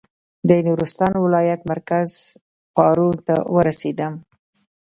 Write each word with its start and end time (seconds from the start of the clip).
د 0.49 0.51
نورستان 0.67 1.13
ولایت 1.25 1.59
مرکز 1.71 2.09
پارون 2.75 3.15
ته 3.27 3.35
ورسېدم. 3.55 4.13